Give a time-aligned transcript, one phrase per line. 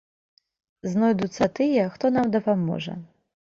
[0.93, 2.97] Знойдуцца тыя, хто нам дапаможа.